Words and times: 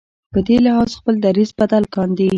په 0.31 0.39
دې 0.47 0.57
لحاظ 0.65 0.89
خپل 0.99 1.15
دریځ 1.25 1.51
بدل 1.59 1.83
کاندي. 1.95 2.29